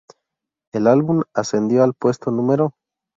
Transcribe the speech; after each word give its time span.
El 0.73 0.87
álbum 0.87 1.21
ascendió 1.35 1.83
al 1.83 1.93
puesto 1.93 2.31
Nro. 2.31 2.71